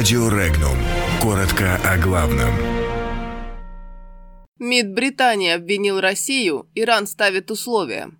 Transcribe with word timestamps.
Радио 0.00 0.30
Регнум. 0.30 0.78
Коротко 1.20 1.78
о 1.84 1.98
главном. 1.98 2.48
МИД 4.58 4.94
Британии 4.94 5.50
обвинил 5.50 6.00
Россию, 6.00 6.70
Иран 6.74 7.06
ставит 7.06 7.50
условия. 7.50 8.10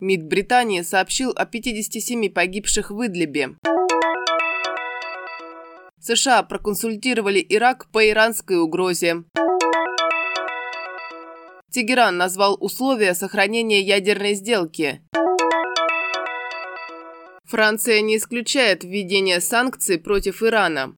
МИД 0.00 0.22
Британии 0.24 0.80
сообщил 0.80 1.32
о 1.36 1.44
57 1.44 2.30
погибших 2.30 2.90
в 2.90 3.06
Идлибе. 3.06 3.50
США 6.00 6.42
проконсультировали 6.42 7.44
Ирак 7.46 7.90
по 7.92 8.08
иранской 8.08 8.56
угрозе. 8.56 9.24
Тегеран 11.70 12.16
назвал 12.16 12.56
условия 12.58 13.12
сохранения 13.12 13.82
ядерной 13.82 14.32
сделки. 14.32 15.02
Франция 17.50 18.00
не 18.00 18.16
исключает 18.16 18.84
введение 18.84 19.40
санкций 19.40 19.98
против 19.98 20.40
Ирана. 20.40 20.94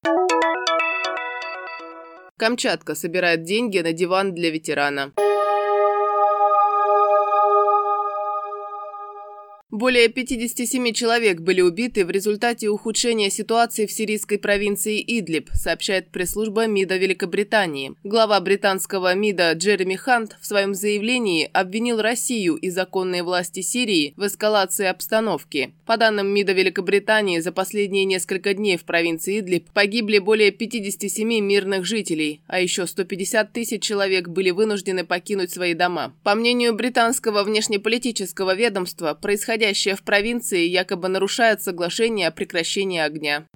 Камчатка 2.37 2.95
собирает 2.95 3.45
деньги 3.45 3.79
на 3.79 3.95
диван 3.95 4.35
для 4.35 4.51
ветерана. 4.51 5.15
Более 9.73 10.09
57 10.09 10.93
человек 10.93 11.41
были 11.41 11.63
убиты 11.63 12.05
в 12.05 12.11
результате 12.11 12.69
ухудшения 12.69 13.31
ситуации 13.31 13.87
в 13.87 13.91
сирийской 13.91 14.37
провинции 14.37 15.01
Идлиб, 15.01 15.49
сообщает 15.55 16.11
пресс-служба 16.11 16.67
МИДа 16.67 16.99
Великобритании. 16.99 17.95
Глава 18.05 18.39
британского 18.41 19.15
МИДа 19.15 19.53
Джереми 19.53 19.97
Хант 19.97 20.37
в 20.43 20.47
своем 20.47 20.75
заявлении 20.75 21.49
обвинил 21.55 22.03
Россию 22.03 22.57
и 22.57 22.69
законные 22.69 23.23
власти 23.23 23.61
Сирии 23.61 24.13
в 24.19 24.27
эскалации 24.27 24.85
обстановки. 24.85 25.73
По 25.87 25.97
данным 25.97 26.27
МИДа 26.27 26.53
Великобритании, 26.53 27.39
за 27.39 27.51
последние 27.51 28.05
несколько 28.05 28.53
дней 28.53 28.77
в 28.77 28.85
провинции 28.85 29.41
Идлиб 29.41 29.71
погибли 29.73 30.19
более 30.19 30.51
57 30.51 31.27
мирных 31.41 31.87
жителей, 31.87 32.43
а 32.47 32.61
еще 32.61 32.87
150 32.87 33.51
тысяч 33.55 33.83
человек 33.83 34.29
были 34.29 34.51
вынуждены 34.51 35.07
покинуть 35.07 35.51
свои 35.51 35.73
дома. 35.73 36.15
По 36.25 36.35
мнению 36.35 36.75
британского 36.75 37.43
внешнеполитического 37.43 38.55
ведомства, 38.55 39.15
происходящее 39.15 39.62
происходящее 39.63 39.95
в 39.95 40.03
провинции 40.03 40.67
якобы 40.67 41.09
нарушает 41.09 41.63
соглашение 41.63 42.29
о 42.29 42.33
прекращении 42.33 43.01
огня. 43.01 43.47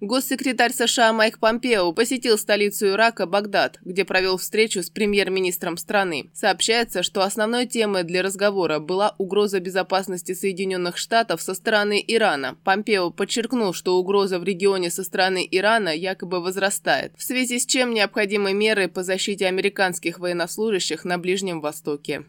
Госсекретарь 0.00 0.72
США 0.72 1.12
Майк 1.12 1.38
Помпео 1.38 1.92
посетил 1.92 2.36
столицу 2.36 2.88
Ирака 2.88 3.24
Багдад, 3.24 3.78
где 3.82 4.04
провел 4.04 4.36
встречу 4.36 4.82
с 4.82 4.90
премьер-министром 4.90 5.76
страны. 5.76 6.28
Сообщается, 6.34 7.04
что 7.04 7.22
основной 7.22 7.66
темой 7.66 8.02
для 8.02 8.22
разговора 8.22 8.80
была 8.80 9.14
угроза 9.18 9.60
безопасности 9.60 10.34
Соединенных 10.34 10.96
Штатов 10.96 11.40
со 11.40 11.54
стороны 11.54 12.04
Ирана. 12.06 12.56
Помпео 12.64 13.10
подчеркнул, 13.10 13.72
что 13.72 13.96
угроза 13.96 14.40
в 14.40 14.44
регионе 14.44 14.90
со 14.90 15.04
стороны 15.04 15.46
Ирана 15.48 15.94
якобы 15.94 16.40
возрастает, 16.40 17.12
в 17.16 17.22
связи 17.22 17.60
с 17.60 17.64
чем 17.64 17.94
необходимы 17.94 18.52
меры 18.52 18.88
по 18.88 19.04
защите 19.04 19.46
американских 19.46 20.18
военнослужащих 20.18 21.04
на 21.04 21.16
Ближнем 21.16 21.60
Востоке. 21.60 22.24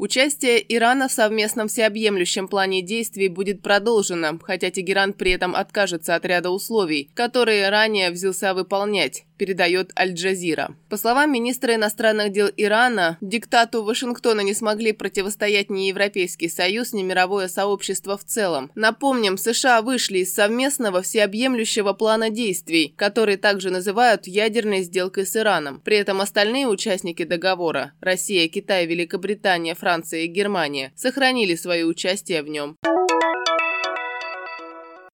Участие 0.00 0.64
Ирана 0.74 1.08
в 1.08 1.12
совместном 1.12 1.68
всеобъемлющем 1.68 2.48
плане 2.48 2.80
действий 2.80 3.28
будет 3.28 3.60
продолжено, 3.60 4.38
хотя 4.42 4.70
Тегеран 4.70 5.12
при 5.12 5.32
этом 5.32 5.54
откажется 5.54 6.14
от 6.14 6.24
ряда 6.24 6.48
условий, 6.48 7.10
которые 7.12 7.68
ранее 7.68 8.10
взялся 8.10 8.54
выполнять 8.54 9.24
передает 9.40 9.98
Аль-Джазира. 9.98 10.76
По 10.90 10.98
словам 10.98 11.32
министра 11.32 11.74
иностранных 11.74 12.30
дел 12.30 12.50
Ирана, 12.58 13.16
диктату 13.22 13.82
Вашингтона 13.82 14.42
не 14.42 14.52
смогли 14.52 14.92
противостоять 14.92 15.70
ни 15.70 15.84
Европейский 15.84 16.50
Союз, 16.50 16.92
ни 16.92 17.02
мировое 17.02 17.48
сообщество 17.48 18.18
в 18.18 18.24
целом. 18.24 18.70
Напомним, 18.74 19.38
США 19.38 19.80
вышли 19.80 20.18
из 20.18 20.34
совместного 20.34 21.00
всеобъемлющего 21.00 21.94
плана 21.94 22.28
действий, 22.28 22.92
который 22.98 23.38
также 23.38 23.70
называют 23.70 24.26
ядерной 24.26 24.82
сделкой 24.82 25.24
с 25.24 25.34
Ираном. 25.34 25.80
При 25.80 25.96
этом 25.96 26.20
остальные 26.20 26.68
участники 26.68 27.22
договора– 27.22 27.92
Россия, 28.00 28.46
Китай, 28.46 28.84
Великобритания, 28.84 29.74
Франция 29.74 30.24
и 30.24 30.26
Германия– 30.26 30.92
сохранили 30.96 31.54
свое 31.54 31.86
участие 31.86 32.42
в 32.42 32.48
нем. 32.48 32.76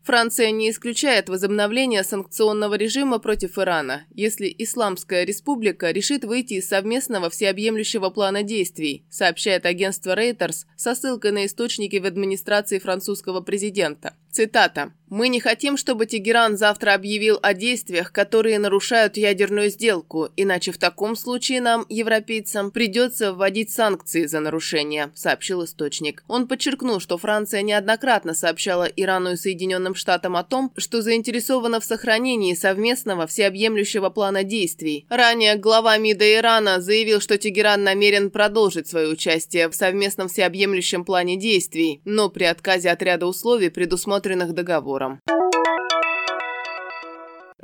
Франция 0.06 0.53
не 0.53 0.71
исключает 0.71 1.28
возобновления 1.28 2.05
санкционного 2.05 2.77
режима 2.77 3.19
против 3.19 3.59
Ирана, 3.59 4.05
если 4.15 4.55
Исламская 4.56 5.25
республика 5.25 5.91
решит 5.91 6.25
выйти 6.25 6.55
из 6.55 6.69
совместного 6.69 7.28
всеобъемлющего 7.28 8.11
плана 8.11 8.45
действий, 8.45 9.05
сообщает 9.11 9.66
агентство 9.66 10.16
Reuters 10.16 10.66
со 10.77 10.95
ссылкой 10.95 11.33
на 11.33 11.47
источники 11.47 11.97
в 11.97 12.06
администрации 12.06 12.78
французского 12.78 13.41
президента. 13.41 14.15
Цитата. 14.31 14.93
«Мы 15.09 15.28
не 15.28 15.39
хотим, 15.39 15.77
чтобы 15.77 16.06
Тегеран 16.06 16.56
завтра 16.56 16.93
объявил 16.93 17.39
о 17.41 17.55
действиях, 17.55 18.11
которые 18.11 18.59
нарушают 18.59 19.17
ядерную 19.17 19.71
сделку, 19.71 20.31
иначе 20.37 20.72
в 20.72 20.78
таком 20.78 21.15
случае 21.15 21.61
нам, 21.61 21.87
европейцам, 21.89 22.72
придется 22.72 23.33
вводить 23.33 23.71
санкции 23.71 24.27
за 24.27 24.41
нарушение», 24.41 25.12
сообщил 25.15 25.65
источник. 25.65 26.25
Он 26.27 26.49
подчеркнул, 26.49 26.99
что 26.99 27.19
Франция 27.19 27.62
неоднократно 27.62 28.34
сообщала 28.34 28.83
Ирану 28.84 29.34
и 29.34 29.37
Соединенным 29.37 29.95
Штатам 29.95 30.34
о 30.34 30.43
том, 30.43 30.72
что 30.77 31.03
заинтересована 31.03 31.78
в 31.78 31.84
сохранении 31.84 32.55
совместного 32.55 33.28
всеобъемлющего 33.28 34.11
плана 34.11 34.43
действий. 34.43 35.06
Ранее 35.09 35.55
глава 35.55 35.97
МИДа 35.99 36.34
Ирана 36.34 36.81
заявил, 36.81 37.21
что 37.21 37.39
Тегеран 37.39 37.84
намерен 37.84 38.28
продолжить 38.31 38.89
свое 38.89 39.06
участие 39.09 39.69
в 39.69 39.75
совместном 39.77 40.27
всеобъемлющем 40.27 41.05
плане 41.05 41.37
действий, 41.37 42.00
но 42.05 42.28
при 42.28 42.45
отказе 42.45 42.91
от 42.91 43.00
ряда 43.05 43.27
условий 43.27 43.69
предусмотренных 43.69 44.53
договором 44.53 44.96
мотором. 44.97 45.21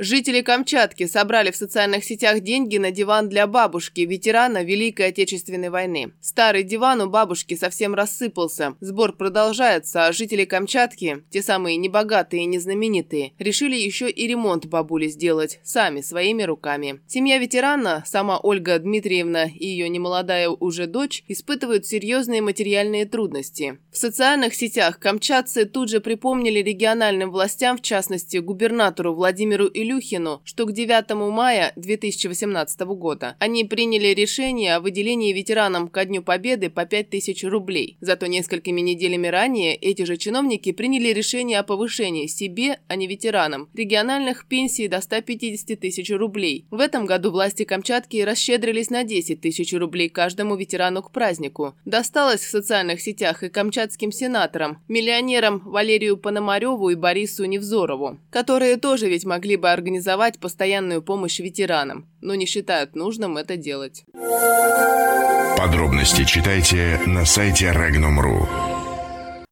Жители 0.05 0.41
Камчатки 0.41 1.07
собрали 1.07 1.53
в 1.53 1.57
социальных 1.57 2.03
сетях 2.03 2.41
деньги 2.41 2.77
на 2.77 2.91
диван 2.91 3.29
для 3.29 3.47
бабушки, 3.47 4.01
ветерана 4.01 4.65
Великой 4.65 5.11
Отечественной 5.11 5.71
войны. 5.71 6.13
Старый 6.21 6.65
диван 6.65 7.03
у 7.03 7.09
бабушки 7.09 7.55
совсем 7.55 7.95
рассыпался. 7.95 8.75
Сбор 8.81 9.13
продолжается, 9.13 10.07
а 10.07 10.13
жители 10.13 10.45
Камчатки, 10.45 11.23
те 11.31 11.41
самые 11.41 11.77
небогатые 11.77 12.43
и 12.43 12.47
незнаменитые, 12.47 13.35
решили 13.39 13.77
еще 13.77 14.11
и 14.11 14.27
ремонт 14.27 14.67
бабули 14.67 15.07
сделать, 15.07 15.61
сами, 15.63 16.01
своими 16.01 16.43
руками. 16.43 16.99
Семья 17.07 17.39
ветерана, 17.39 18.03
сама 18.05 18.41
Ольга 18.43 18.81
Дмитриевна 18.81 19.45
и 19.45 19.69
ее 19.69 19.89
немолодая 19.89 20.49
уже 20.49 20.89
дочь, 20.89 21.23
испытывают 21.29 21.87
серьезные 21.87 22.43
материальные 22.43 23.07
трудности. 23.07 23.79
В 23.93 23.97
социальных 23.97 24.57
сетях 24.57 24.99
камчатцы 24.99 25.65
тут 25.65 25.91
же 25.91 26.01
припомнили 26.01 26.59
региональным 26.59 27.31
властям, 27.31 27.79
в 27.79 27.83
частности 27.83 28.39
губернатору 28.39 29.15
Владимиру 29.15 29.71
Илюхину, 29.93 30.41
что 30.45 30.67
к 30.67 30.73
9 30.73 31.15
мая 31.31 31.73
2018 31.77 32.81
года 32.81 33.37
они 33.39 33.65
приняли 33.65 34.09
решение 34.09 34.77
о 34.77 34.81
выделении 34.81 35.33
ветеранам 35.33 35.89
ко 35.89 36.05
Дню 36.05 36.23
Победы 36.23 36.71
по 36.71 36.85
5000 36.87 37.45
рублей. 37.45 37.97
Зато 38.01 38.27
несколькими 38.27 38.81
неделями 38.81 39.29
ранее 39.29 39.75
эти 39.77 40.03
же 40.03 40.17
чиновники 40.17 40.73
приняли 40.73 41.09
решение 41.09 41.59
о 41.59 41.63
повышении 41.63 42.27
себе, 42.27 42.79
а 42.89 42.97
не 42.97 43.07
ветеранам, 43.07 43.69
региональных 43.75 44.47
пенсий 44.47 44.89
до 44.89 45.01
150 45.01 45.79
тысяч 45.79 46.11
рублей. 46.11 46.67
В 46.71 46.81
этом 46.81 47.07
году 47.07 47.31
власти 47.31 47.65
Камчатки 47.65 48.23
расщедрились 48.23 48.91
на 48.91 49.05
10 49.05 49.41
тысяч 49.41 49.73
рублей 49.75 50.09
каждому 50.09 50.57
ветерану 50.57 51.03
к 51.03 51.11
празднику. 51.11 51.75
Досталось 51.85 52.41
в 52.41 52.51
социальных 52.51 53.01
сетях 53.01 53.43
и 53.43 53.49
камчатским 53.49 54.13
сенаторам, 54.13 54.79
миллионерам 54.89 55.61
Валерию 55.65 56.17
Пономареву 56.17 56.91
и 56.91 56.95
Борису 56.95 57.45
Невзорову, 57.45 58.19
которые 58.31 58.77
тоже 58.77 59.09
ведь 59.09 59.25
могли 59.25 59.57
бы 59.57 59.72
организовать 59.73 60.39
постоянную 60.39 61.03
помощь 61.03 61.39
ветеранам, 61.41 62.09
но 62.21 62.35
не 62.35 62.47
считают 62.47 62.95
нужным 62.95 63.37
это 63.37 63.57
делать. 63.57 64.05
Подробности 65.57 66.25
читайте 66.25 67.01
на 67.07 67.25
сайте 67.25 67.67
Regnum.ru. 67.67 68.72